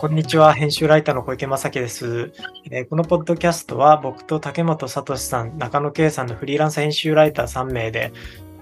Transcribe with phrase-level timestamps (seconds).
[0.00, 0.54] こんにちは。
[0.54, 2.32] 編集ライターの小池正樹です、
[2.70, 8.10] えー、このポッドキャストは僕と竹本聡さん、中野圭さんのフリーランス編集ライター3名で、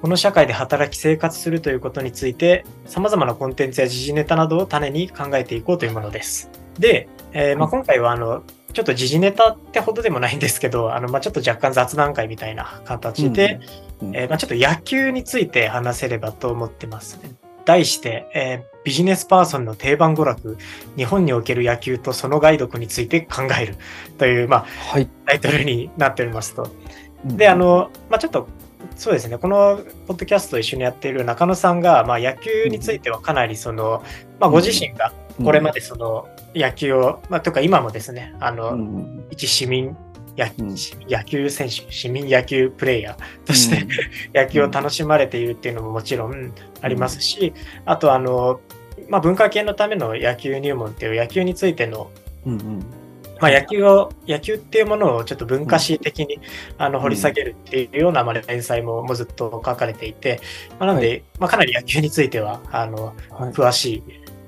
[0.02, 6.50] この社会で働き生活するということについて、様々なコンテンツや時事ネタなどを種に考えていこうというものです。
[6.76, 8.42] で、えー、まあ、今回はあの、
[8.72, 13.60] ちょっと時事ネタってほどでもないんですけど、あのまあ、ちょっと若干雑談会みたいな形で、
[14.00, 17.30] うんうん、えー、まあ、ちょっと野球について話せればと思ってますね。
[17.68, 20.56] 題して、えー、ビジネスパーソンの定番娯楽、
[20.96, 23.76] 日本における野球とその害毒について考える。
[24.16, 26.70] という、まあ、はい、タイトルになっておりますと。
[27.22, 28.48] で、あの、まあ、ちょっと、
[28.96, 34.02] そうですね、このポッドキャストを一緒にやっている中野さんが、まあ、野球についてはかなりその、
[34.40, 35.12] まあ、ご自身が
[35.44, 38.78] これまでその野球を、まあ、とか今もですね、あの、
[39.30, 39.94] 一市民
[40.38, 40.46] 野,、
[41.08, 43.86] 野球選手、市民野球プレーヤーとして、
[44.32, 47.52] 野球を楽しまれているっていうのももちろんありますし、
[47.84, 48.60] あとあの、
[49.08, 52.10] まあ、文化系のための野球入門っていう野球についての、
[53.40, 56.40] まあ、野球を野球っていうものをちょっと文化史的に、
[56.76, 60.40] あの掘り下げるっていうようなまあ連載ももうずっと書かれていて、
[60.78, 63.14] まあ、なので、まあ、かなり野球についてはあの、
[63.52, 64.02] 詳しい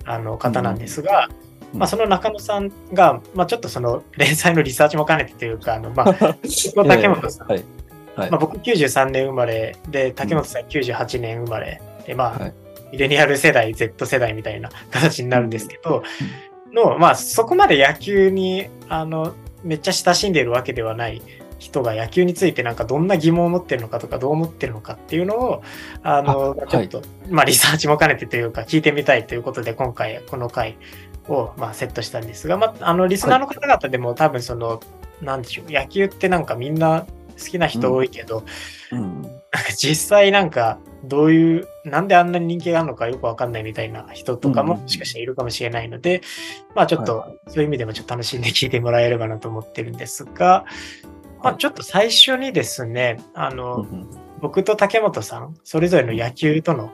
[0.04, 1.28] あの方なんですが、
[1.72, 6.14] まあ、その中野さんが、まあ、ちょっとその連載のリサーチも兼ねてというか、あのまあ、
[6.84, 7.64] 竹本さん、はい。
[8.16, 12.54] はい、まあ、僕93年生まれで、竹本さん98年生まれで、まあ、はい、
[12.92, 16.02] ミレニアル世代、Z 世代みたいな形になるんですけど、
[16.72, 21.22] の、まあ、そこまで野球に、あの、めっちゃ親しんでいるわけではない
[21.58, 25.62] 人が野球についてなんかどんな疑問を持ってるのかとかどう思ってるのかっていうのを、
[26.02, 30.76] あの、ちょっと、はい、まあ、リサーチも兼ねてというか聞いてみたいということで、今回この回
[31.28, 34.80] を、まあ、セットしたんですが、まあ、あの、リスナーの方々でも多分その、
[35.20, 37.06] なんでしょう、野球ってなんかみんな
[37.38, 38.44] 好きな人多いけど、
[38.92, 39.40] うん、うん、なんか
[39.76, 46.22] 実際なんかどういう、なんであんなに人気があるのかよくわかんないみたいな人とかももしかしたらいるかもしれないので、
[46.74, 50.64] まあちょっとそういう意味でもちょっと楽しんで聞いてもらえればなと思ってるんですが、
[51.42, 53.86] まあちょっと最初にですね、あの、
[54.40, 56.90] 僕と竹本さん、それぞれの野球との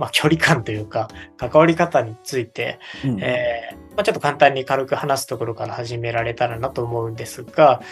[0.00, 7.82] まあ、距離感というか、関わり方について、うん、えー、まあ、ちょっと簡単に軽く話すところから始められたらなと思うんですが、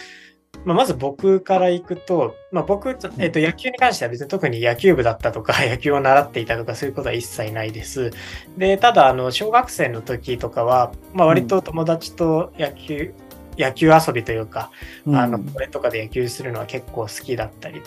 [0.65, 8.11] まあ、まず僕からいくと、まあ、僕、えー、と野球に関しては別に特に野球部だったとか、 野球を習っていたとか、そういうことは一切ないです。
[8.57, 13.13] で、ただ、あの、小学生の時とかは、まあ、割と友達と野球、
[13.57, 14.71] うん、野球遊びというか、
[15.05, 17.81] うん、あの、これとかで野球するのは結構好きだったり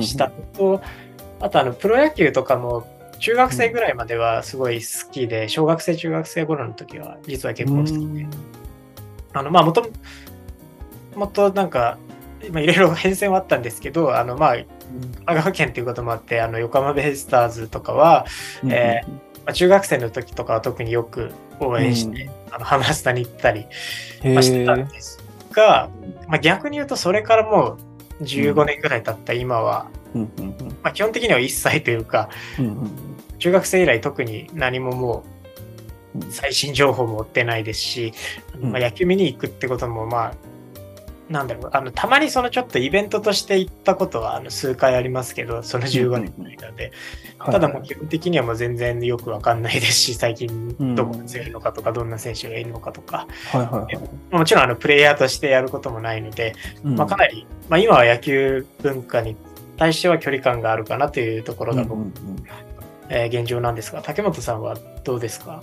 [0.00, 0.80] したと、うん、
[1.40, 2.86] あと、あの、プロ野球とかも、
[3.18, 8.26] 中学生ぐらいまではすごい好きで、小学生、中学生頃の時は実は結構好きで。
[9.32, 9.64] あの、まあ、
[11.18, 11.98] もともとなんか、
[12.52, 14.66] まあ、いろいろ変遷はあったんですけど、あの、まあ、神
[15.26, 18.26] 奈川県っていうこともあって、あの、横浜ベイスターズとかは、
[18.64, 23.66] えー、まあ、中学生の時とかは特によく応援して、あの、ハマスタに行ったり、
[24.24, 25.18] まあ、してたんです
[25.50, 25.90] が、
[26.28, 27.78] まあ、逆に言うとそれからも
[28.20, 29.88] う15年ぐらい経った今は、
[30.82, 32.28] まあ、基本的には一切というか、
[33.38, 35.24] 中学生以来特に何もも
[36.16, 38.12] う最新情報も追ってないですし、
[38.60, 40.34] まあ、野球見に行くってこともまあ
[41.28, 46.90] なんだろうあのたまにそのちょっとイベントとして行ったことはあの数回ありますけどその15年の間で、
[47.38, 53.26] ただもう基本的にはもう全然よくわかんないですし最近どこが強いのかとか、どんな選手がいるのかとか、
[54.30, 59.36] もちろんあのプレイヤーとしてやることもないので、まあ、かなり、まあ、今は野球文化に
[59.76, 62.14] 対しては距離感があるかなというところが僕、うんうん。
[63.10, 65.62] えー、現状なんですが、竹本さんはどうですか？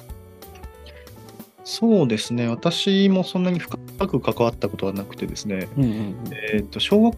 [1.66, 3.78] そうですね、私もそんなに深
[4.08, 6.16] く関わったことはなくてですね、うんうん、
[6.54, 7.18] えーと、小学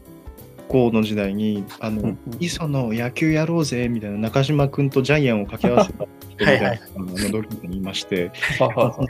[0.68, 8.32] 校の時代に、あの、磯の野球やろうぜみたいな中島君とジャイアンを掛け合わせた人みたいなの同級にいまして、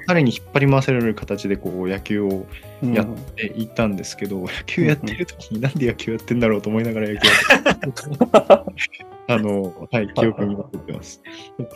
[0.05, 2.45] 彼に引っ張り回される形でこう野球を
[2.83, 8.77] やっていたんですけど、うん、野球やってる時になんで野球やってんだろうと思いながら野球やって
[9.29, 11.21] あの、はい、記憶に残ってます。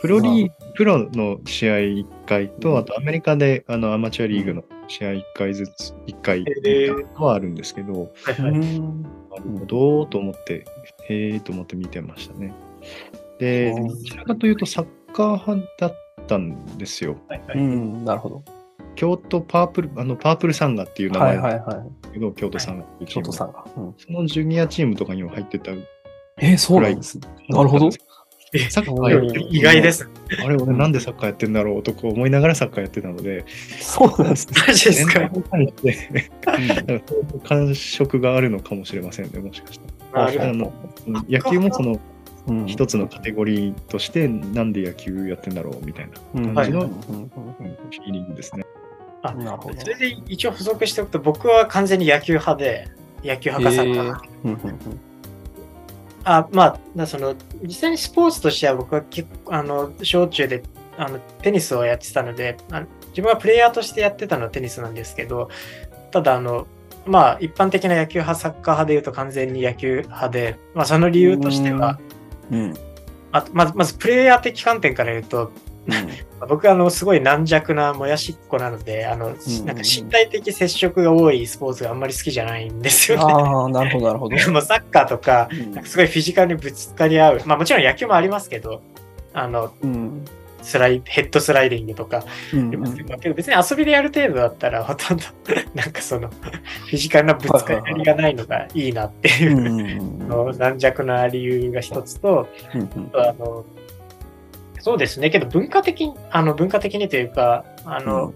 [0.00, 6.44] プロリー、プロの試合1回と、あとアメリカであのアマチュアリーグの試合1回ずつ、1回
[7.16, 8.12] はあるんですけど、
[9.32, 10.64] なるほどと思って、
[11.08, 12.52] へえと思って見てましたね。
[13.38, 15.96] で、どちらかというとサッカー派だっ
[16.26, 17.16] たんですよ。
[17.28, 18.44] はいはい、うん、なるほど。
[18.94, 23.24] 京都パープル、あのパープルサンガっていう名前なんですけど、京都サンガっていうチーム。
[23.26, 23.94] 京都サンガ、うん。
[23.96, 25.72] そのジュニアチームとかにも入ってた
[26.38, 27.90] えー、そうなんです、ね、なるほど。
[28.68, 30.08] サッカー意外です。
[30.44, 33.46] あれ、俺なんでサッカーやってんだろうと思いながらサッカーやってたので。
[33.80, 34.54] そうなんですね。
[34.66, 35.30] マジですか。
[37.44, 39.80] 感触があるのかもしれませんね、もしかし
[40.12, 40.26] たら。
[40.26, 40.72] あの
[41.28, 41.98] 野球もその、
[42.66, 48.64] 一つのカテゴリーとして、なんで野球やってんだろうみたいな感じのフィーリングですね。
[49.22, 52.88] あなるほどそれで一応補足しておくと、僕は完全に野球派で、
[53.24, 54.04] 野球派かサッカー
[54.44, 55.11] 派。
[56.24, 60.62] えー、あまあ、その実際にスポーツとしては僕は結構あの小中で
[60.96, 65.50] あのテニスをやってたのであ、自分はプレイヤーとしてやってたのはテニスなんですけど、
[66.10, 66.66] ただあの、
[67.06, 71.98] まあ、一般的な野球派、サッカー派でいうと完全に野球派で、まあ、その理由としては、
[72.50, 72.74] うん、
[73.32, 75.50] あまずまずプレイヤー的観点から言うと、
[75.86, 83.24] うん、僕あのすごい軟弱なもやしっこなのであの、うんうん、なんか身体的接触が多いスポーツがあんまり好きじゃないんですよね。
[83.24, 84.52] ああなるほどなるほど。
[84.52, 87.40] も サッカーとかなんかすごいフィジカルにぶつかり合う。
[87.46, 88.82] まあもちろん野球もありますけど
[89.32, 90.24] あの、うん、
[90.62, 92.24] スライヘッドスライディングとか、
[92.54, 95.24] うんうん、けど別に遊びでやる程度だったらほとんど
[95.74, 102.48] なんかそのフィジカルなぶつかりがないのがいいなっていう の軟弱な理由が一つと、
[103.14, 103.64] あの
[104.82, 105.30] そうですね。
[105.30, 108.34] けど文化的にあの文化的にというかあの、うん、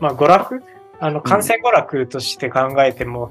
[0.00, 0.62] まあ娯楽？
[1.00, 3.30] あの感染娯楽として考えても、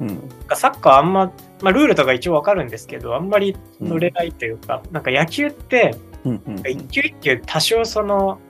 [0.00, 1.32] うん、サッカーあんま、
[1.62, 5.94] まあ、ルールとか一応わかるんですけどあんまり乗れないというか、うん、なんか野球って
[6.24, 8.40] うんうん、一球一球多少その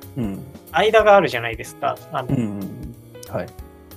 [0.72, 1.98] 間があるじゃないですか。
[2.12, 3.46] あの、うんうん、はい。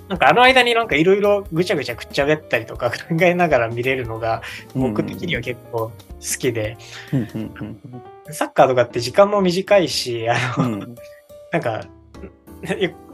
[0.08, 4.42] なんかあの間になんかいろいろぐちゃぐちゃくっちゃべったりとか 考えながら見れるのが
[4.74, 5.92] 僕的には結構好
[6.40, 6.78] きで、
[8.32, 10.96] サッカーとかって時間も短いし、あの、うん、
[11.52, 11.86] なんか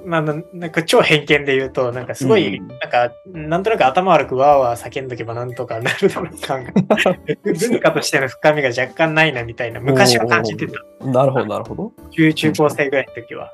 [0.05, 0.33] まあ、な
[0.67, 6.73] んか超偏見で言うと、なんかすごい、うん、なんか、なんとなく頭悪くわーわー叫んどけばなんとかなるだろう感が、
[7.43, 11.05] 文化としての深みが若干ないなみたいな、昔は感じてた。
[11.05, 11.93] なるほど、なるほど。
[12.11, 13.51] 中中高生ぐらいの時は。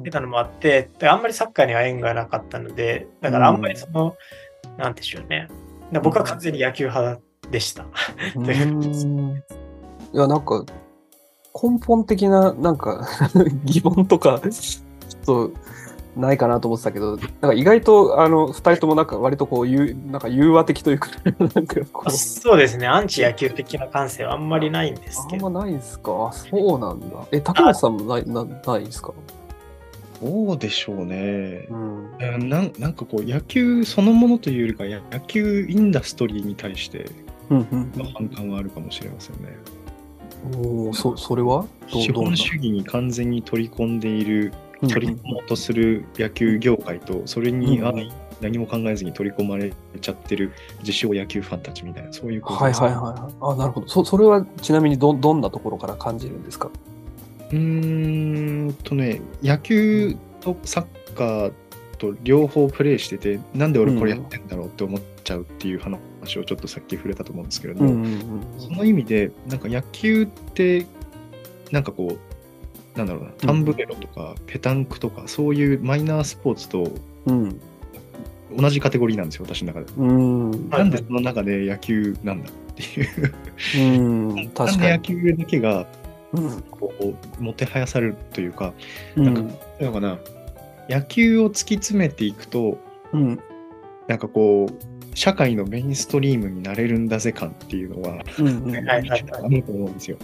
[0.00, 4.16] ってたのもあって、あんまりサッカーには縁がなかったので、だからあんまりその、
[4.64, 5.48] うん、なんでしょうね。
[6.02, 7.20] 僕は完全に野球派
[7.50, 7.82] でした。
[7.82, 7.86] い
[10.12, 10.64] や、なんか、
[11.60, 13.06] 根本的な、なんか
[13.64, 14.40] 疑問とか
[15.26, 15.50] と
[16.16, 21.10] ないかなと思ってたけど、なんか意外とあの2人ともなんか割とこういうなんか融和的というか
[21.54, 25.46] なんかこうそうですね、アンチ野球的な感性はあんまりないんですけど。
[25.46, 27.06] あんまないんですか、そうなんだ。
[27.32, 29.12] え、高松さんもないなないですか？
[30.22, 31.76] どうでしょうね、う
[32.44, 32.62] ん、な。
[32.78, 37.06] なんかこう野球そのものというよりか野球インダストリーに対して
[37.50, 37.64] の
[38.14, 39.56] 反感はあるかもしれませんね。
[40.62, 41.66] おおそそれは？
[41.88, 44.52] 資本主義に完全に取り込んでいる
[44.82, 53.34] 取り込もうとする野球業界と、それに、うん、何も考えずに取り込まれちゃってる自称野球ファンたちみたいな、そういうことですはいはいはい。
[53.40, 53.88] あ、なるほど。
[53.88, 56.70] そそれはちなみにどどんなところから感じるんですか？
[57.50, 61.52] うーんとね、野球とサッカー
[61.98, 65.98] と両方プレイしてて、なんで俺これやってんだろうって思っちゃうっていう話
[66.36, 70.86] をちょっとさっき触れたと思うんですけれども、うんうんうん、その意味で、なんか野球って、
[71.70, 72.18] なんかこ
[72.94, 76.90] う、なんだろうな、タンブレロとか、ペタンクとか、そういうマイナースポーツと、
[78.56, 79.86] 同じカテゴリーなんですよ、私の中で。
[79.96, 83.34] うん、なんでその中で野球なんだっていう。
[83.76, 84.90] うん、確かに。
[84.90, 85.86] 野球だけが、
[86.70, 86.92] こ
[87.38, 88.74] う、もてはやされるというか、
[89.16, 89.40] なんか、
[89.80, 90.18] うのかな、
[90.88, 92.78] 野球を突き詰めていくと、
[93.12, 93.38] うん、
[94.08, 100.16] なんかこう、社会のメインストリームになれるんだぜ感っていうのは、あると思うんですよ。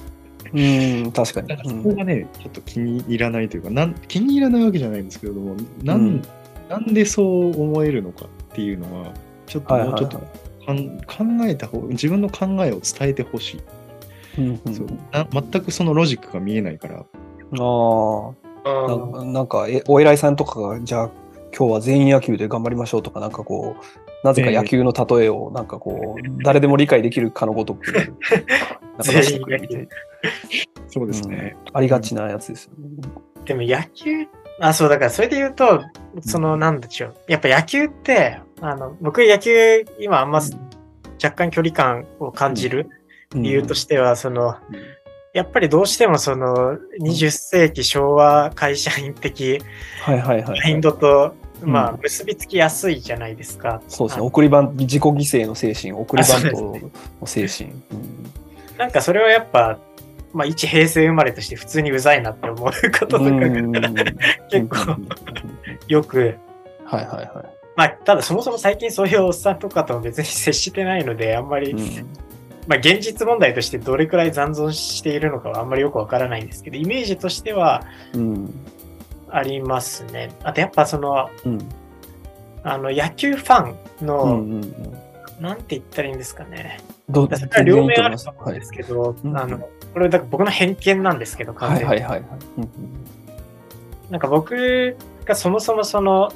[0.53, 0.61] う
[1.09, 1.69] ん、確かに。
[1.69, 6.23] そこがね、ちょっと気に入らないというか、なん気に入らないわけじゃないんですけれども、なん、うん、
[6.69, 9.13] なんでそう思えるのかっていうのは、
[9.47, 10.19] ちょっともうちょっと、
[10.67, 13.61] 考えた方自分の考えを伝えてほしい、
[14.39, 15.27] うんうん、そうな。
[15.31, 17.01] 全くそのロジックが見えないから。
[17.01, 17.05] あ
[18.31, 19.25] あ。
[19.25, 21.11] なんかえ、お偉いさんとかが、じゃあ、
[21.57, 28.13] 今日は全員野球で頑張りましょうとか、なんかこう、なぜか野球の例えを、なんかこう、誰でも理解できるかのごとく、 なんか
[29.03, 29.87] 出してくれて。
[30.89, 32.89] そうですね、うん、ありがちなやつですよね。
[33.45, 34.27] でも野球、
[34.61, 35.83] あ、そう、だからそれで言うと、
[36.23, 37.15] その、なんでしょう。
[37.29, 40.41] やっぱ野球って、あの、僕野球、今あんま、
[41.23, 42.89] 若干距離感を感じる
[43.35, 44.57] 理由としては、その、
[45.35, 49.61] やっぱりどうしてもその20世紀昭和会社員的
[50.07, 53.81] マインドとまあ、結びつきやすいじゃないですか。
[53.89, 54.27] そうですね。
[54.27, 57.71] 送りバン自己犠牲の精神、送りバントの精神。
[57.71, 57.79] うん、
[58.77, 59.79] なんかそれはやっぱ、
[60.33, 63.31] まあ、一平成生まれとして普通にうざいなって思うこととか
[64.51, 64.97] 結構
[65.89, 66.37] よく。
[66.85, 67.55] はいはいはい。
[67.77, 71.79] まあ、ただそもそも最近そういうおっさんとかと別に接してないので、あんまり、うん、
[72.67, 78.55] まあ、現実問題としてどれくらい残存しているのかはあんまりよくわからないんですけど、イメージとしては、うん、
[79.35, 80.31] ありますね。
[80.45, 81.59] あとやっぱその、うん、
[82.63, 84.73] あの野球ファンの、うんうんうん、
[85.41, 86.81] なんて言ったらいいんですかね。
[87.09, 91.85] どそれは両面あると思うんですけど、はい、あのこれだ僕の偏見なんですけど、完全に。
[91.85, 92.39] はいはいはい、はい、
[94.11, 96.33] なんか僕、がそもそもその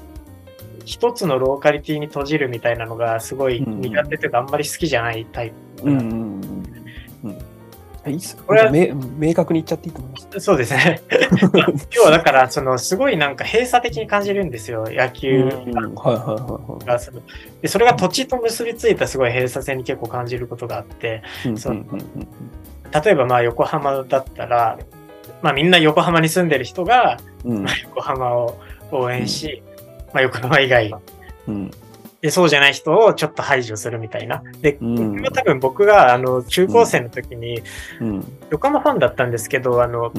[0.85, 5.85] 一つのローカリティに閉じるみたいなのがすごい苦手というか、あんまり好きじゃないタイプ。
[5.85, 6.28] うんうんうんうん
[8.11, 8.71] いいっすこれは。
[8.71, 10.41] 明確に言っちゃっていいと思います。
[10.41, 11.01] そうですね。
[11.93, 15.45] 要はだから、そのすごいなんか閉鎖的に感じるんですよ、野球。
[16.85, 16.99] が。
[17.63, 21.23] でそれが土地と結びついたすごい閉鎖性に結構感じることがあって、
[23.05, 24.79] 例えばまあ横浜だったら、
[25.43, 27.19] まあ、みんな横浜に住んでる人が、
[27.85, 28.61] 横浜を
[28.91, 29.63] 応援し、
[30.13, 30.95] まあ、横浜以外、
[31.47, 31.71] うん、
[32.21, 34.43] でそうじゃない人をちょっと排除するみたいな。
[34.61, 37.63] で、うん、多分僕があの中高生の時に、
[38.51, 40.13] 横浜ファンだったんですけど、あの、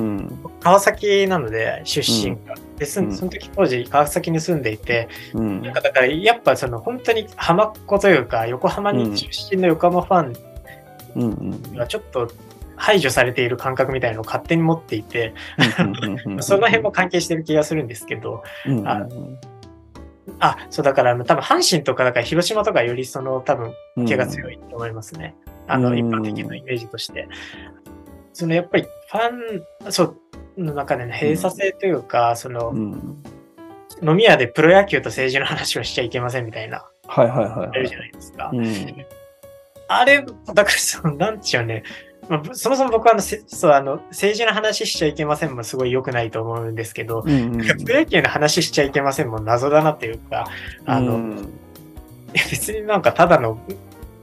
[0.61, 2.55] 川崎なので出身が。
[2.77, 12.31] でその時当時川崎に住んでいて、なんかだからやっぱその本当に浜っ子というか横浜に出身の横浜ファンはちょっと
[12.77, 15.33] 排除されている感覚みたいなのを勝手に持っていて、
[16.39, 18.43] その辺も関係してる気がするんですけど、
[18.85, 19.05] あ
[20.39, 23.73] あ、そうだから多分阪神とかだから広島とかよりその多分
[24.07, 25.35] 毛が強いと思いますね。
[25.67, 27.27] あの一般的なイメージとして。
[28.33, 30.17] そのやっぱりファン、そう、
[30.57, 32.73] の中での閉鎖性というか、その、
[34.01, 38.51] 飲み屋でプロ野球と政治の話をしちゃいけませんみたいな、はいはいはい、あるじゃないですか。
[39.89, 41.83] あれ、だからその、なんちゅうね、
[42.29, 50.47] まあ、そもそも僕はあのそうあの政治の話しちゃいけませんもすごい良くないと思うんですけど、うんうん、プロ野球の話しちゃいけませんも謎だなっていうか、
[50.85, 51.53] あの、うん、
[52.33, 53.59] 別になんかただの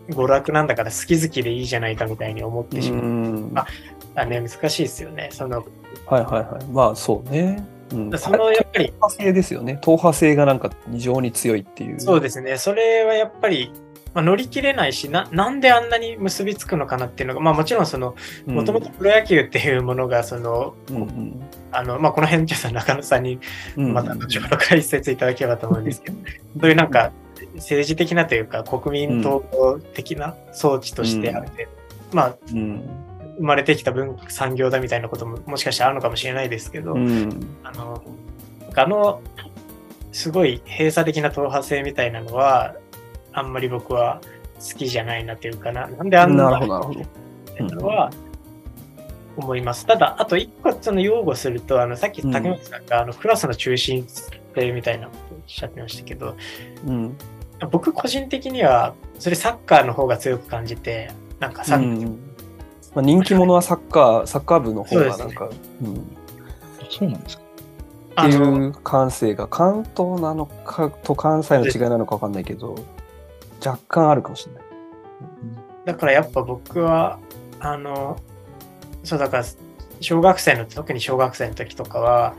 [0.09, 3.05] 娯楽なんだから好き好きでいいじゃないかみたいに思ってしまう。
[3.05, 3.67] うん、ま
[4.15, 5.31] あ、ね、難しいですよね。
[5.33, 5.67] その
[6.07, 6.65] はいはいはい。
[6.67, 7.67] まあそうね。
[7.93, 8.87] うん、そのやっぱり。
[8.87, 9.79] 党派性ですよね。
[9.81, 12.01] 党派性がなんか異常に強いっていう。
[12.01, 12.57] そうですね。
[12.57, 13.73] それはやっぱり
[14.17, 23.39] まあ、乗り切れないしな、なんであんなに結びつくのかなっていうのが、まあ、もちろんその、もともとプロ野球っていうものが、その、うんうん、あの、まあ、この辺、じゃ中野さんに、
[23.77, 26.17] また後ほど解説いただければと思うんですけど、
[26.63, 27.13] そういうなんか、
[27.57, 31.69] 政治的なというか、国民統合的な装置としてあって、
[32.11, 38.03] うん、まあ、生まれてきた文産業だみたいなことももしかしたらあるのかもしれないですけど、うん、あの、
[38.75, 39.21] あの、
[40.13, 42.77] すごい閉鎖的な党派性みたいなのは、
[43.37, 44.21] あんまり僕は
[44.59, 45.87] 好きじゃないなというかな。
[45.87, 46.95] なんであんななるほど。
[47.61, 48.11] のは
[49.37, 49.85] 思います。
[49.85, 54.07] ただ、あと一個その擁護すると、あのさっき竹本さんが、あのクラスの中心
[54.55, 56.35] 性みたいなことをおっしゃってましたけど、
[56.87, 57.17] うん、
[57.71, 62.19] 僕個人的にはそれサッカーの方が強く感じて、なんかさ、うん、
[62.95, 66.01] まあ、人気者はサッカー、サッカー部の方がなんか、そう、ね
[67.03, 67.43] うん、なんですか？
[68.23, 72.77] っていう感性が関東なのかと関西の違いなのか分かんないけど、
[73.67, 74.63] 若干あるかもしれない。
[75.87, 77.19] だからやっぱ僕は、
[77.61, 78.19] あの、
[79.05, 79.45] そうだから、
[80.01, 82.35] 小学生の、特に小学生の時とかは、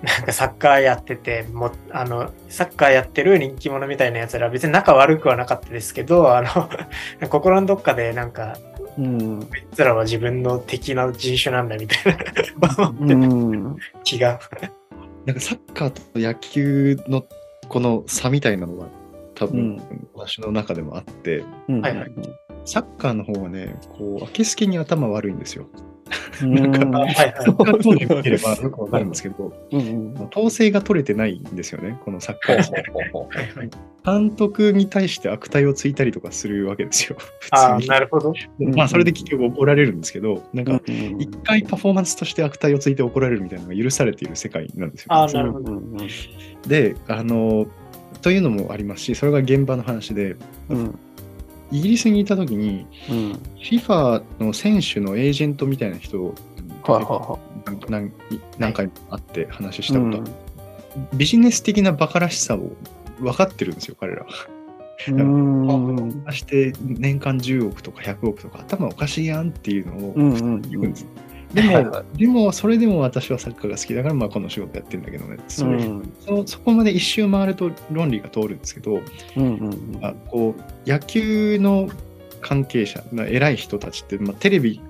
[0.00, 6.68] うん、なんかサッカーやってて、もあの、サッカーやってる人気者みたいなやつら、別に仲悪くはなかったですけど、あの、
[7.30, 8.56] 心のどっかでなんか、
[8.98, 14.20] うん、こいつらは自分の敵な人種なんだみたいなうん、 違う。
[15.24, 17.24] なんかサッカーと野球の
[17.68, 18.86] この差みたいなのは
[19.38, 19.80] 多分、
[20.14, 22.12] 私の中でもあって、はいはい、
[22.64, 25.68] サッカーの方はね、こう、明けすけに頭悪いんですよ。
[26.42, 29.52] なんか、はいはい、サッカーればよくわかるんですけど、
[30.32, 33.70] 統制が取れてないんですよね、このサッカー
[34.04, 37.16] 監督に対して悪態をついたりとかするわけですよ。
[37.52, 38.32] あなるほど。
[38.58, 40.80] まあ、それで結局怒られるんですけど、なんか、
[41.18, 45.80] 一回パフォーマンスとして悪態をついて怒られるみたいなのが許されている世界なんですよ、あなるほど。
[46.66, 47.66] で、あの、
[48.22, 50.36] というのもありますし、それが現場の話で、
[50.68, 50.98] うん、
[51.70, 56.34] イギリスにいた時に、うん、FIFA の選手のエージェントみたいな人を、
[57.88, 58.12] 何
[58.58, 60.18] 何回も会って話したこと。
[60.18, 60.26] ある、
[61.12, 62.72] うん、ビジネス的なバカらしさを
[63.20, 64.24] 分かってるんですよ、彼ら。
[64.24, 64.58] は。
[66.32, 70.72] して年間10億とか100億とか頭おかしいやんっていうのを言うんです。
[70.72, 79.00] でも、はいはい、でも、それでも私はサッカーが好きだから、まあ、この仕事やってるんだけどね、そ,、うん、そそこまで一周回ると論理が通るんですけど、
[79.36, 81.88] うんうんうん、あこう野球の
[82.40, 84.80] 関係者、偉い人たちって、まあ、テレビ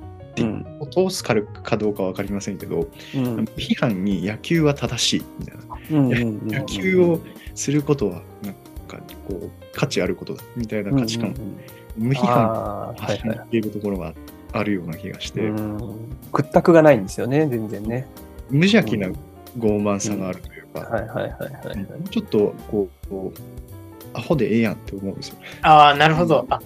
[0.81, 7.21] を通すからかどうか分かりませんけど、うん、批判に野球は正しいみたいな、うんうんうん、野球を
[7.55, 8.55] することはなん
[8.89, 8.99] か
[9.29, 11.31] こう価値あることだみたいな価値観。
[11.31, 11.35] を
[11.99, 14.28] 無批判に発信しているところがあって。
[14.53, 15.51] あるような気がして。
[16.33, 18.07] 屈託がないんですよね、全然ね。
[18.51, 19.09] 無邪気な
[19.59, 21.77] 傲慢さがあるというか、はいはいはいはい。
[21.77, 25.37] もうちょっとこう、こうアホでええやんって思うんですよ。
[25.63, 26.47] ああ、なるほど。
[26.49, 26.61] あ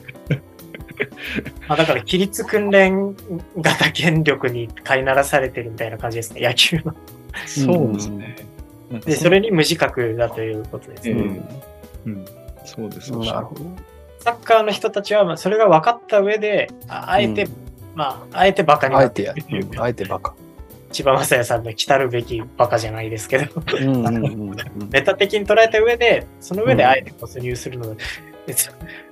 [1.68, 3.16] あだから、規律訓練
[3.58, 6.94] 型権力に飼いならされてるみたいな感じですね、野球の。
[7.46, 8.36] そうですね。
[9.04, 11.14] で、それに無自覚だということですね。
[11.14, 12.24] うん、うん、
[12.64, 13.10] そうです。
[13.12, 13.64] なるほど。
[14.20, 17.52] サッカーの人たちは、まあ、それが分かった上で、あえて、うん、
[17.94, 20.34] まあ、あえてバカになってあえて、うん、あえてバカ。
[20.92, 23.62] 千葉雅也さんの来たるべきバカじゃないですけど
[24.90, 28.02] ネタ的に捉えた上で、その上であえて没入するので、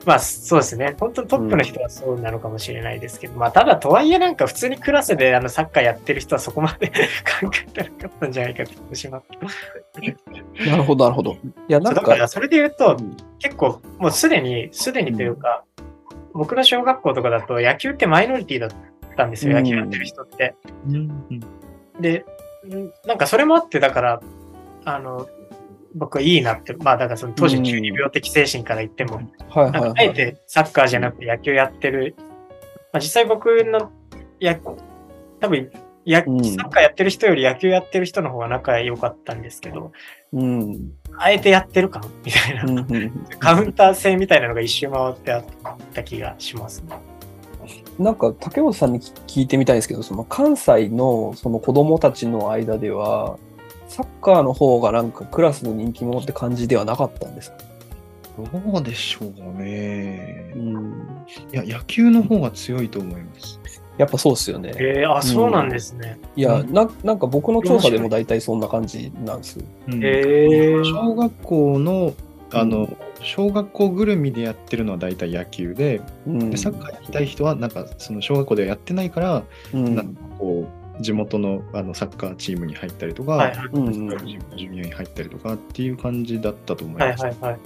[0.05, 0.97] まあそうですね。
[0.99, 6.89] 本当にトップの人はそうなのかもしれないですけど、うん、まあただとはいえなんか普通にクラスであのサッカーやってる人はそこまで
[7.41, 10.67] 考えてなかったんじゃないかとしまって。
[10.69, 11.33] なるほど、なるほど。
[11.33, 11.37] い
[11.69, 12.01] や、なんか。
[12.01, 15.70] だからそれで言うと、うん、結構もうすでに、すでにというか、うん、
[16.41, 18.71] 僕の小学校とかだと野球ってマイノリティだっ
[19.15, 20.55] たんですよ、野球やってる人って。
[22.01, 22.25] で、
[23.05, 24.23] なんかそれもあって、だから、
[24.87, 25.29] あの、
[25.95, 29.21] 僕はいいなって、まあだからその当時中二病的精神から言っても、
[29.55, 32.25] なんかあえてサッカーじゃなくて野球やってる、ま
[32.95, 33.93] あ、実際僕の
[34.39, 34.59] や、
[35.41, 35.71] 多分
[36.07, 39.93] や、サッカーやってる人より野球やってる人の方が仲良かったんですけど、
[40.33, 42.03] うん、あえてやってる感？
[42.25, 45.45] みたいな、うんうん、カウンター戦みたいなのが一周回ってあっ
[45.93, 46.97] た気がしますね。
[47.99, 53.37] なんか竹本さんに聞いてみたいんですけど、その関西のその子供たちの間では、
[53.89, 57.59] サッカーの方がなんかクラスの人気者って感じではなかったんですか？
[58.73, 60.53] どうでしょうね。
[60.57, 61.27] うん。
[61.53, 63.60] いや、野球の方が強いと思います。
[64.01, 64.73] やっぱそうですよね。
[64.79, 66.19] えー、あ、そうなんですね。
[66.35, 69.65] いや、ななんか僕の調査でも大体そんな感じなんですよ。
[69.89, 72.15] うん、え小学校の、
[72.51, 72.89] あの、
[73.21, 79.43] 小学校ぐるみでやってるのは大体野球で、うん、でサッカーやりたい人は、なんかその小学校ではやってないから、
[79.75, 80.67] うん、なんかこ
[80.99, 87.23] う、地元のあのサッカーチームに入ったりとか、はいはい、ジュニアに入ったりとかっていう感じだったと思います。
[87.23, 87.59] はいはいは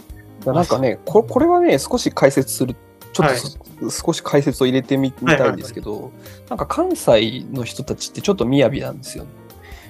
[0.52, 2.74] い、なんかねこ、これはね、少し解説する、
[3.14, 9.30] ちょっと、はい、少し解説を入れてみたいんですけど、はいはいはい、なんか関西の人たちってちょっと雅なんですよね。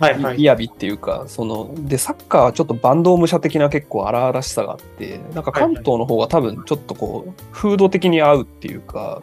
[0.01, 9.23] はいはい、雅っていうか、その、で、サッカーはちょっとバンド武者的な結構荒々しさがあって、なんか関東の方が多分ちょっとこう、風土的に合うっていうか、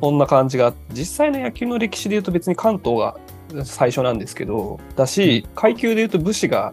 [0.00, 3.16] そんな感じが実際の野球の歴史で言うと別に関東が
[3.64, 6.72] 最初なんですけど、だし、階級で言うと武士が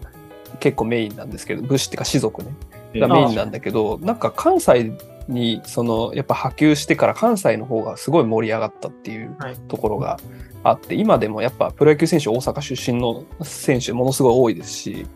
[0.60, 2.50] 結構メインなんですけど、武士っていうか士族ね、
[2.94, 4.92] がメインなんだけど、なんか関西
[5.28, 9.36] にそのやっぱ波及してから関西の方がすごい盛り上がったっていう
[9.68, 10.18] ところが
[10.64, 15.06] あって、今でもやっぱプロ野球選手大阪出身の選手ものすごい多いですし、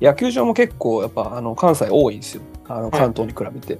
[0.00, 2.42] 野球場も結構やっぱあの関西多いんですよ。
[2.68, 3.78] あの関東に比べて、っ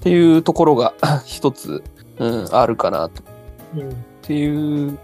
[0.00, 1.82] ていうところが 一つ、
[2.18, 3.22] うん、あるかなと。
[3.76, 3.90] うん。
[3.90, 3.94] っ
[4.28, 4.98] ていう、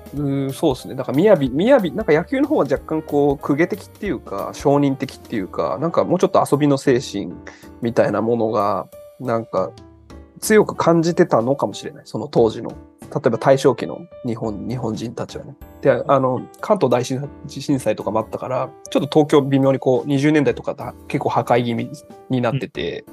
[0.48, 0.96] うそうですね。
[0.96, 7.32] だから、みやび、みやび、なんか野球の方は若干こう、公家的っていうか、承認的っていうか、なんかもうちょっと遊びの精神
[7.82, 8.88] みたいなものが、
[9.20, 9.70] なんか
[10.42, 12.02] 強く感じてたのかもしれない。
[12.04, 12.70] その当時の。
[12.70, 15.54] 例えば大正期の日本、日本人たちはね。
[15.82, 21.90] で、あの、関東大震災とかもあったから、ちょっと東京微妙にこう、20年代とか結構破壊気味
[22.30, 23.04] になってて、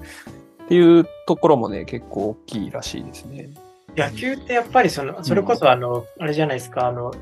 [0.59, 3.49] うん、っていうところもね、結構大きいらしいですね。
[3.95, 7.13] 野球ってやっぱりその、それこそあの、あれじゃないですか、あの、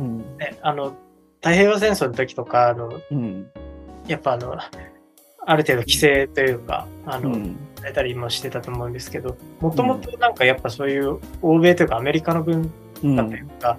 [0.00, 0.96] うん、ね、あの、
[1.36, 3.50] 太平洋戦争の時とか、あの、うん、
[4.06, 4.56] やっぱあの、
[5.50, 7.40] ある程度規制というか、あの、さ
[7.86, 13.78] れたりもしてたと思うんですけど、もともとなんかやっぱそういう欧米というかアメリカの文化というか、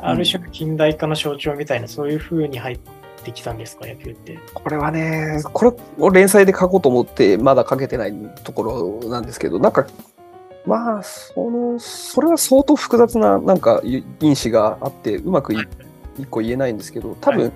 [0.00, 2.78] ある種の近代化の象徴みたいな、そういう風に入っ
[3.24, 4.38] てきたんですか、野球って。
[4.54, 9.86] これはね、これを連載で書こうと思って、まだ書けてないところなんですけど、なんか
[10.66, 13.80] まあ、その、それは相当複雑な、なんか、
[14.20, 15.64] 因子があって、うまく一
[16.28, 17.52] 個言えないんですけど、多分、はい、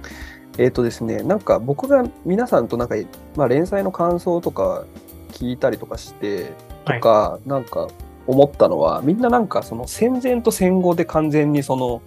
[0.59, 2.95] えっ、ー、とですね、なんか僕が皆さんとなんか、
[3.37, 4.85] まあ、連載の感想とか
[5.31, 6.53] 聞いたりとかして、
[6.85, 7.89] とか、はい、なんか
[8.27, 12.03] 思ったのは、みんななんかその戦前と戦後で完全にその、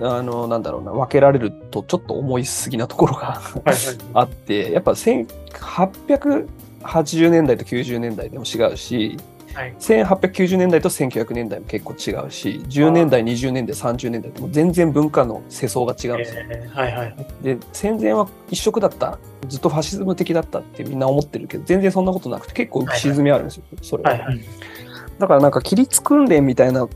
[0.00, 3.40] あの、なんだろうな、分けられるとちょっと思いすぎなところが
[4.14, 9.16] あって、やっぱ1880年代と90年代でも違うし、
[9.54, 16.42] はい、1890年代と1900年代も結構違うし10年代20年代30年代とも全然文化の世相が違うんですよ。
[16.50, 19.18] えー、はいはい、で戦前は一色だった。
[19.48, 24.10] ずっとファシズム的だったってみんな思ってるけど全然そんなことなくて結構浮き沈みあるんですよ、はいはい、それは。
[24.10, 24.40] はいはい、
[25.18, 26.88] だからなんか規律訓練みたいな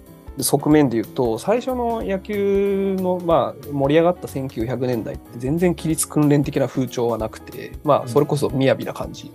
[0.42, 9.32] 側面で言うと最初の野球の、まあ、盛り上がった1900年代って全然規律訓練的な風潮はなくて、まあ、それこそ雅な感じ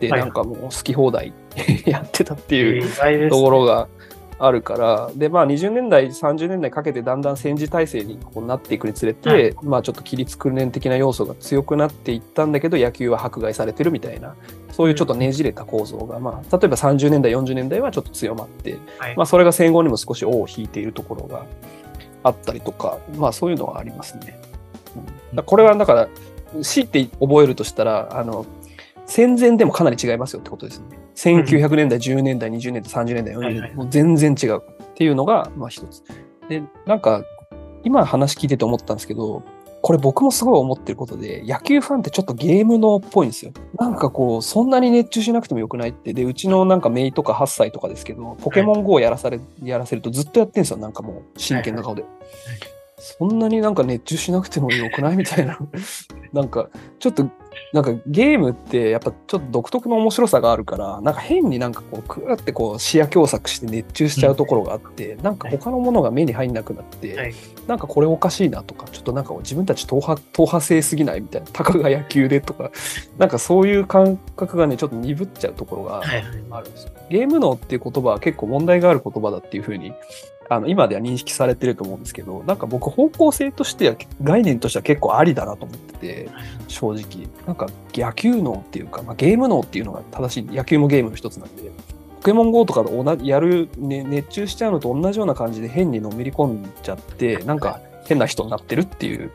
[0.00, 1.32] で、なんかもう好き放題
[1.86, 3.88] やってたっていうところが
[4.38, 14.34] あるから、で、まあ20年代、30年代かけてだんだん戦時体制にこうなっていくにつれて、はい、まあちょっと規律訓練的な要素が強くなっていったんだけど、野球は迫害されてるみたいな、
[14.70, 21.44] そういうちょっとねじれた構造が、まあ例えば30年代、40年代はちょっと強まって、はい、まあそれが戦後にも少し尾を引いているところが
[22.22, 24.38] あったりとか、まあそういうのはありますね。
[25.34, 26.08] うん、これはだから、
[26.62, 28.46] 強いて覚えるとしたら、あの、
[29.08, 30.98] 戦前でもかなり違いますよってことですね。
[31.16, 34.62] 1900年代、10年代、20年代、30年代、40年代、もう全然違うっ
[34.94, 36.04] ていうのが、まあ一つ。
[36.48, 37.24] で、なんか、
[37.84, 39.42] 今話聞いてて思ったんですけど、
[39.80, 43.52] これ僕もすごい思ってることで、野球ファンってちょっとゲームのっぽいんですよ。
[43.78, 46.12] なんかこう、そんなに熱中しなくてもよくないって。
[46.12, 50.76] で、うちのなんか姪とか8歳とかですけど、ポケモン GO をやらされ、やらせるとずっとやってんですよ。
[50.76, 52.04] なんかもう、真剣な顔で。
[52.98, 55.16] そんなになんか熱中しなくてもよくない？
[55.16, 55.58] みたいな。
[56.32, 57.26] なんか、ちょっと
[57.72, 67.34] なんかゲームってやっぱちょっと独特の面白さがあるからなんか変になんかこうクーってこう視野狭窄して熱中しちゃうところがあって、うん、なんか他のものが目に入んなくなって、はい、
[67.66, 72.70] なんかこれおかしいなとかちょっとなんか自分たち党派党派性すぎないみたいなたかが野球でとか
[73.18, 76.92] なんかそういう感覚がねちょっと鈍っちゃうところがあるんですよ。
[76.94, 79.92] はい、ゲーム脳っていう言葉は結構問題がある言葉だっていうふうに
[80.50, 86.28] あの今では認識されてると思うんですけど、なんか僕方向性としては概念としては結構ありだなと思ってて、
[86.68, 87.28] 正直。
[87.46, 91.70] なんか野球脳っていうか、まあ、ゲーム脳っていうのが正しい、野球もゲームの一つなんで、
[92.16, 99.30] ポケモン GO とかで同じやる、ね、熱中しちゃうのと同じような感じで変にのめり込んじゃって、なんか変な人になってるっていう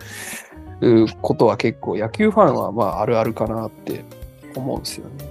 [1.22, 4.04] ことは結構野球ファンはまああるあるかなって
[4.56, 5.26] 思うんですよね。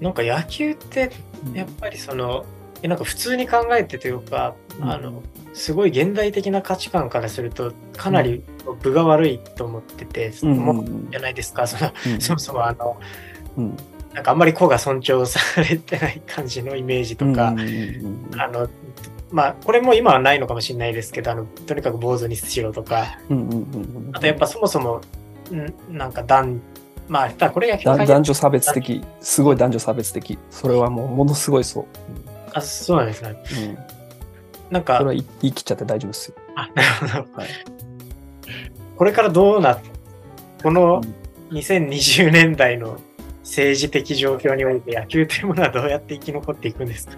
[0.00, 1.12] なんか野球って
[1.52, 8.42] やっぱりその、うん、なんか普通に考えてというか、あのすごい現代的な価値観からするとかなり
[8.82, 12.98] 分が悪いと思ってて、うん、もじゃないですかその、うん、そもそもあの、
[13.58, 13.76] うん、
[14.14, 17.52] なんかあんまり子が尊重されてない感じのイメージとか、あ
[18.48, 18.68] の
[19.30, 23.18] まあこれも今はないのかもしれないですけどあのとにかく坊主にしろとか、
[24.12, 25.02] あとやっぱそもそも
[25.54, 26.60] んなんか男
[27.10, 29.04] まあこれ男女差別的。
[29.20, 30.38] すごい男女差別的。
[30.48, 31.84] それはもうものすごいそう。
[32.54, 33.42] あそうなんですね。
[33.68, 33.78] うん
[34.70, 34.98] なんか。
[34.98, 36.36] それは言い切っちゃって大丈夫ですよ。
[36.54, 37.36] あ、なるほど。
[37.40, 37.48] はい、
[38.96, 39.78] これからどうなっ
[40.62, 41.02] この
[41.50, 43.00] 2020年代の
[43.42, 47.16] 政治的状況において野球というものはどうやって生き残っていくんですか？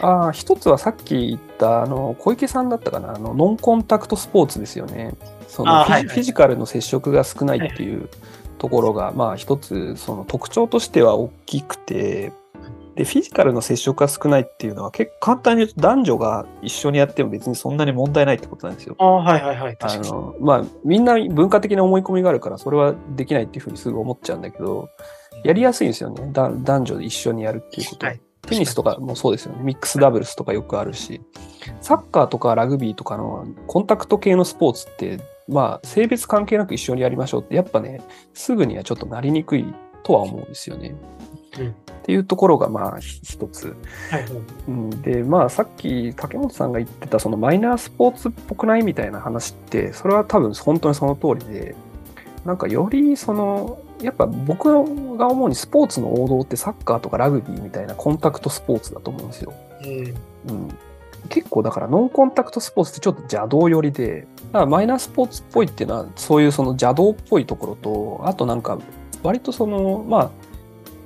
[0.00, 3.14] ああ、一つはさっき言ったあの小池さんだったかな？
[3.14, 5.12] あの、ノンコンタクトスポーツですよね。
[5.46, 8.08] そのフィはいはい、フィジカルの接触が少ないっていう
[8.56, 12.32] ところが、はいはい、まあ一つその特徴としては大きくて、
[12.98, 18.96] で、フィジカルの接触が少ないっていうのは結構簡単に言うと男女が一緒にやっても別にそんなに問題ないってことなんですよ。
[18.98, 19.76] あはいはいはい。
[19.80, 24.88] あの、まあ、みんな文化的な思い込みがあるからそれはできないっていうふうにすぐ思っちゃうんだけど、
[25.44, 26.28] やりやすいんですよね。
[26.32, 28.06] 男女で一緒にやるっていうこと。
[28.06, 29.62] はい、テニスとかもそうですよね。
[29.62, 31.20] ミックスダブルスとかよくあるし、
[31.80, 38.00] サッカーとかラグビーとかのコンタクト系のスポーツって、まあ、性別関係なく一緒にやりましょうって、やっぱね、
[38.34, 40.96] すぐにはちょっとなりにくいとは思うんですよね。
[41.50, 43.76] っていうところがまあ一つ、
[44.10, 44.24] はい。
[44.68, 51.74] うん、でまあさっき竹本さんが言ってたそのマイナースポーツっぽくないみたいな話ってそれは多分本当にその通りで
[52.44, 54.68] なんかよりそのやっぱ僕
[55.16, 59.52] が思うにスポーツの王道ってサッカーとかラグビーみたいなコンタクトスポーツだと思うんですよ。
[59.82, 60.78] うん、うん。
[61.28, 68.78] 結構だからノンコンタクトスポーツってちょっと邪道寄りで、だからマイナースポーツっぽいっていうのはそういうその邪道っぽいところと、あとなんか
[69.22, 70.30] 割とその、まあ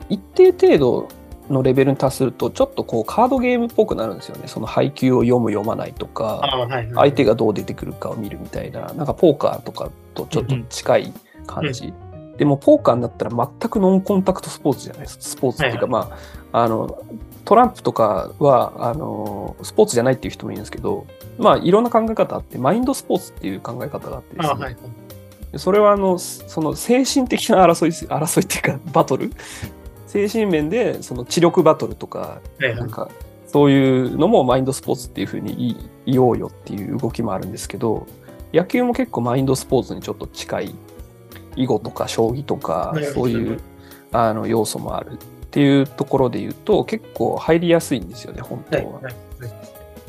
[0.08, 1.08] 一定程度
[1.50, 4.48] のレベルに達するとちょっとこうカードゲームっぽくなるんですよね。
[4.48, 11.12] その配球を読む読まないとか、はいはい、相手がどう出てくるかを見るみたいななんかポーカーとかとちょっと近い
[11.46, 15.18] 感じ、うんうん、でもポーカーになったら全くノンコンタクトスポーツじゃないです。
[15.20, 16.16] スポーツっていうか、はいはい、ま
[16.52, 17.02] ああの
[17.44, 21.06] トランプとかはあのスポーツじゃないっていう人もいるんですけど
[21.38, 24.76] まあいろんな考え方あってマインドスポーツっていう考え方があってですね、はい
[25.58, 29.30] それはあのその精神的な争い争いっていうかバトル
[30.12, 33.10] 精神面でその知力バトルとか、なんか
[33.46, 38.06] そういうのもマインドスポーツっていうふうに言おうよっていう動きもあるんですけど、
[38.52, 40.74] 野球も結構マインドスポーツにちょっと近い
[41.56, 43.58] 囲碁とか将棋とか、そういう
[44.12, 45.16] あの要素もあるっ
[45.50, 49.00] ていうところで言うと結構入りやすいんですよね、本当は。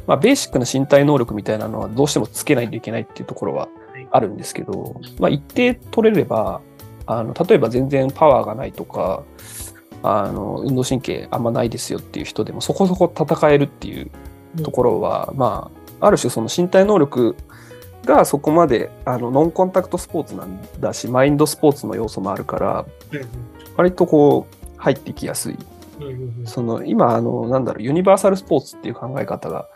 [0.06, 3.70] まあ、ベーシックな身体能力みたいなのはどうしてもつけないといけないっていうところは
[4.12, 6.60] あるんですけど、まあ、一定取れれば
[7.06, 9.24] あの例えば全然パワーがないとか
[10.04, 14.12] あの運動神経あんまないですよっていう人でもそこそこ戦えるっていう
[14.64, 17.36] ところは、うん、まあある種その身体能力
[18.06, 23.22] がそこまであのノンコンタクトスポーツなんだしマインドスポーツの要素もあるから、うん、
[23.78, 25.58] 割とこう入ってきやすい。
[26.46, 29.70] その今あのなんだろうユニバーサルスポーツっていう考え方が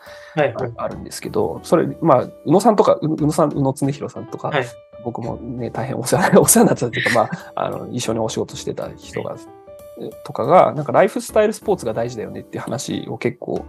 [0.75, 4.65] あるんですけど、はいはい、それまあ宇野さんとか宇野さん宇野恒弘さんとか、はい、
[5.05, 9.37] 僕もね大変お世話お世話になってたというか、まあ、あの一緒にお仕事してた人が
[10.23, 13.65] とかが、なんかライフスタイルスポーツが大事だよねっていう話を結構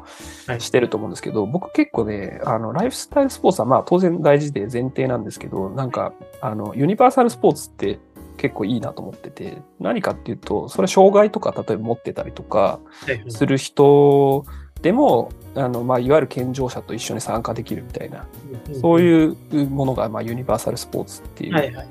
[0.58, 7.98] してると思うんですけど、はい、僕結構ね、あの、ライフスタイルスポーツはまあ当然大事で前提なんですけど、なんか、あの、ユニバーサルスポーツって
[8.36, 12.80] 結構いいなと思ってて、何かっていうと、それ障害とか例えば持ってたりとか
[13.28, 14.44] する人
[14.80, 18.26] でも、あのまあ、いわゆる健常者と一緒に参加できるみたいな、
[18.80, 19.36] そういう
[19.68, 21.88] ものがまあユニバーサルスポーツっていう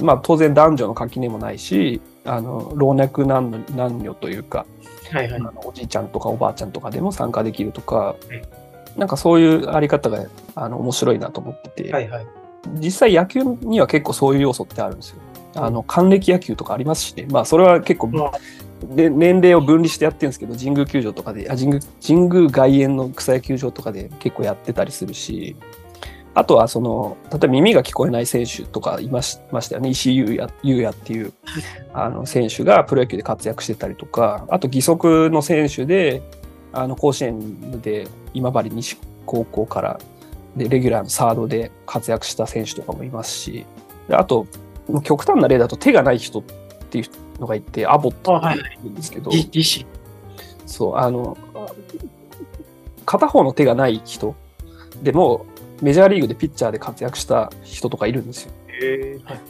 [0.00, 4.66] まあ、当然男女の垣根もないし、あの老若男女というか、
[5.10, 8.16] はいはい、あのおじいちゃんとかおばあちゃんとかでも参加できるとか、は
[8.96, 12.26] い、なんかそういうあり方があの面白いなと思ってて、はいはい、
[12.74, 15.16] 実際野球には結構そういう要素ってあるんですよ。
[15.56, 18.32] あの還暦野球とかありますしね、まあ、それは結構、
[18.82, 25.56] で年齢を分離してやってるんですけど神宮球場とかであ神宮神宮外苑の草野球場とかで結構やってたりするし
[26.34, 29.90] あとはその例えば耳が聞こえない選手とかいましたよね。
[29.90, 31.32] 石井優也優也っていう
[31.92, 36.22] あの選手がプロ野球で活躍してたりとかあと義足の選手で
[36.72, 40.00] あの甲子園で今治西高校から
[40.56, 43.64] でレギュラーのサードで活躍した選手とかもいますし
[44.10, 44.46] あと
[45.02, 49.50] 極端な例だと手がない人っていうのがいてアボットって言うんですけど、はい、
[50.66, 51.36] そうあの
[53.06, 54.34] 片方の手がない人
[55.02, 55.46] でも
[55.84, 58.52] メジャーリーグでピッチャーで活躍した人とかいるんですよ。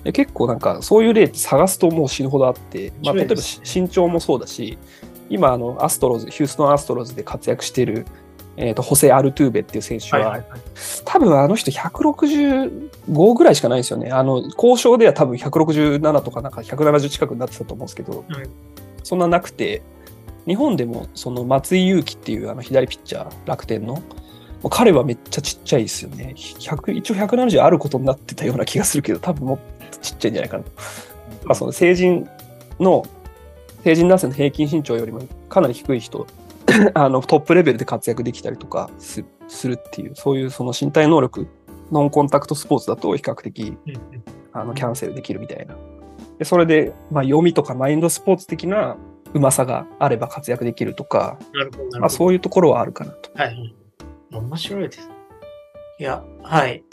[0.03, 4.77] で結構なんかそういう例って探すともう死ぬほどあって、まあ、例えば身長もそうだし
[5.31, 8.05] 今あのアストロズヒューストンアストロズで活躍している、
[8.57, 10.61] えーと、ホセ・アルトゥーベっていう選手は、はいはいはい、
[11.05, 14.11] 多分あの人165ぐらいしかないんですよね。
[14.11, 18.25] あの交渉では多分167とかなんか170近くになってたと思うんですけど、
[19.05, 19.83] そんななくて
[20.47, 24.03] 日本でもその松井裕樹っていうあの左ピッチャー楽天の
[24.71, 26.35] 彼はめっちゃちっちゃいですよね。
[26.37, 30.65] 100一応170あることになってたような気がするけど、多分もっとちっちゃいんじゃないかな。
[31.45, 32.29] まあ、その成人
[32.81, 33.05] の、
[33.83, 36.27] 成人男性の平均身長よりもかなり低い人、
[36.95, 39.23] あのトップレベルで活躍できたりとかす
[39.69, 41.47] るっていう、そういうその身体能力、
[41.93, 43.77] ノンコンタクトスポーツだと比較的
[44.53, 45.77] あのキャンセルできるみたいな。
[46.39, 48.97] でそれで、まあ、読みとかマインドスポーツ的な
[49.35, 51.39] うまさがあれば活躍できるとか、
[52.01, 53.31] まあ、そういうところはあるかなと。
[53.35, 53.75] はい
[54.39, 55.09] 面白いです。
[55.99, 56.85] いや、はい。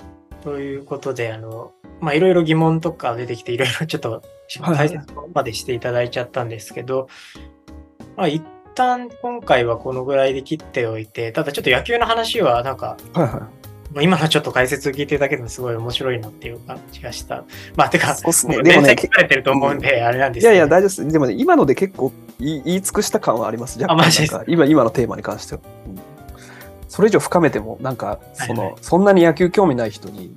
[0.43, 4.21] ということで、あの、まあ、いろいろ疑問とか出てきて、いろいろ ちょっと
[4.60, 7.08] 解説までしていただいちゃったんですけど、
[8.17, 8.43] まあ、一
[8.75, 13.49] 旦今回はこのぐらいで切っておいて、ただちょっと野球の話はなんか、はいは
[14.01, 17.43] い、今のちょっと解説を聞いてるだけでもすごい面白いなっていう感じがした。
[17.75, 18.62] まあ、てか、そうっすね。
[18.63, 21.08] でもね、聞かれてると思うんで、あれなんですけど、いやいや、大丈夫です。
[21.08, 23.80] でもね、今ので結構言い尽くした感はあります。
[23.86, 24.43] あ、マジですか。
[24.47, 25.62] 今、今のテーマに関しては。
[25.88, 26.11] うん
[26.91, 30.36] それ以上深めても、なんか、その、はいはい、そんなに野球興味ない人に、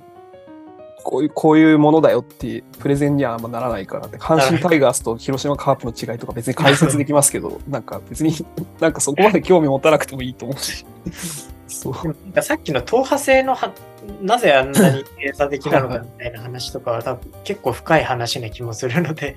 [1.03, 8.33] こういう、こういうものだよってプレゼンにはあんまならないからって、阪神タイガースと広島カープの違いとか別に解説できますけど、なんか別に
[8.79, 10.85] なんかそこまで興味持たなくてもいいと思うし。
[11.67, 12.41] そう。
[12.41, 13.73] さっきの党派性のは、
[14.21, 19.35] なぜあんなに閉鎖的なのかみたいな話とかは多分結構深い話な気もするので、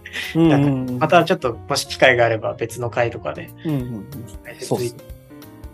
[1.00, 4.06] またちょっともし機会があれば別の回とかで、うんうん、
[4.60, 5.02] そうですね。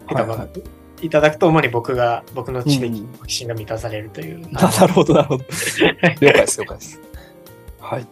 [0.07, 4.37] はいはいいただくと、主に僕が、僕の知的好奇心が満たされるという。
[4.37, 5.45] うん、なるほど、なるほど。
[6.21, 7.01] 了解です、了解です。
[7.81, 8.07] はい。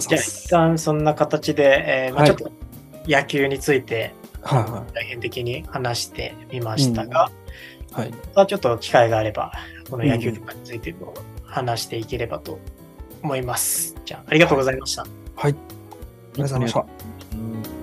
[0.00, 2.50] じゃあ、一旦そんな形で、えーまあ、ちょっと
[3.06, 7.30] 野球について、はい、大変的に話してみましたが、
[7.92, 9.52] はい、またちょっと機会があれば、
[9.90, 12.58] この野球とかについても話していければと
[13.22, 13.96] 思います。
[14.04, 15.06] じゃあ、ありがとうございました。
[15.36, 15.52] はい。
[15.52, 17.75] ありがとうございました。